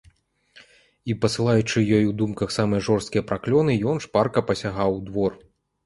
[1.09, 5.43] І, пасылаючы ёй у думках самыя жорсткія праклёны, ён шпарка пасягаў у двор.